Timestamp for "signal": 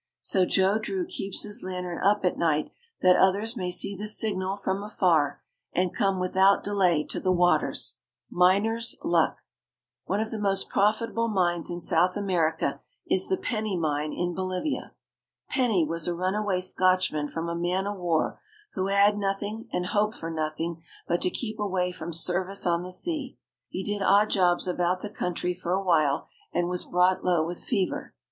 4.07-4.55